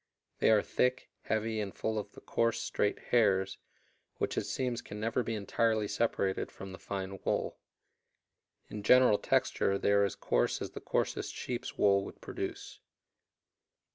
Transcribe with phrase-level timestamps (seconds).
[0.39, 3.59] They are thick, heavy, and full of the coarse, straight hairs,
[4.17, 7.59] which it seems can never be entirely separated from the fine wool.
[8.67, 12.79] In general texture they are as coarse as the coarsest sheep's wool would produce.